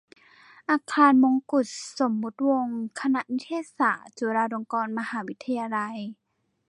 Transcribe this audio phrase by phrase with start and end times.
[0.69, 1.65] อาคารมงกุฏ
[1.99, 5.97] สมมติวงศ์ คณะนิเทศศาสตร์ จุฬาลงกรณ์มหาวิทยาลัย